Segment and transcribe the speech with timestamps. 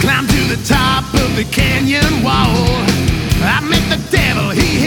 [0.00, 2.56] Climbed to the top of the canyon wall.
[3.42, 4.79] I met the devil, he